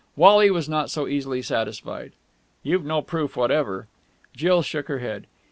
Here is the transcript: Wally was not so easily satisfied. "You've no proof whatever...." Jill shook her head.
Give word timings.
Wally 0.15 0.49
was 0.49 0.67
not 0.67 0.89
so 0.89 1.07
easily 1.07 1.43
satisfied. 1.43 2.13
"You've 2.63 2.83
no 2.83 3.03
proof 3.03 3.37
whatever...." 3.37 3.87
Jill 4.35 4.63
shook 4.63 4.87
her 4.87 4.97
head. 4.97 5.27